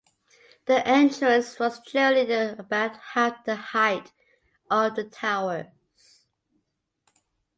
The 0.65 0.83
entrance 0.87 1.59
was 1.59 1.79
generally 1.81 2.33
about 2.57 2.97
half 3.13 3.45
the 3.45 3.55
height 3.55 4.11
of 4.67 4.95
the 4.95 5.03
towers. 5.03 5.67